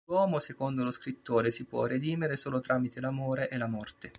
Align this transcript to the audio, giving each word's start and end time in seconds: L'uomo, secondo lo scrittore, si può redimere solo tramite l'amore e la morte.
L'uomo, 0.07 0.39
secondo 0.39 0.83
lo 0.83 0.89
scrittore, 0.89 1.51
si 1.51 1.65
può 1.65 1.85
redimere 1.85 2.35
solo 2.35 2.57
tramite 2.59 2.99
l'amore 2.99 3.49
e 3.49 3.57
la 3.59 3.67
morte. 3.67 4.09